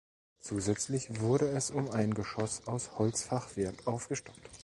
Zusätzlich 0.39 1.19
wurde 1.21 1.45
es 1.49 1.69
um 1.69 1.91
ein 1.91 2.15
Geschoss 2.15 2.65
aus 2.65 2.97
Holzfachwerk 2.97 3.85
aufgestockt. 3.85 4.41